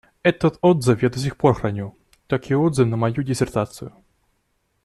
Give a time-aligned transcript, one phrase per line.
[0.23, 1.95] Этот отзыв я до сих пор храню,
[2.27, 3.93] как и отзыв на мою диссертацию.